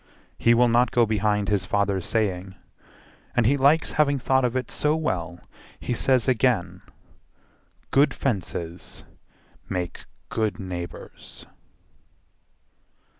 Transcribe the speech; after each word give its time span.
He 0.39 0.55
will 0.55 0.67
not 0.67 0.89
go 0.89 1.05
behind 1.05 1.47
his 1.47 1.63
father's 1.63 2.07
saying, 2.07 2.55
And 3.35 3.45
he 3.45 3.55
likes 3.55 3.91
having 3.91 4.17
thought 4.17 4.43
of 4.43 4.55
it 4.55 4.71
so 4.71 4.95
well 4.95 5.39
He 5.79 5.93
says 5.93 6.27
again, 6.27 6.81
"Good 7.91 8.11
fences 8.11 9.03
make 9.69 10.05
good 10.27 10.57
neighbours." 10.59 11.45